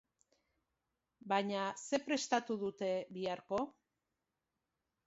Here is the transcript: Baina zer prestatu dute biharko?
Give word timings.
Baina 1.33 1.67
zer 1.83 2.03
prestatu 2.09 2.59
dute 2.65 2.91
biharko? 3.19 3.63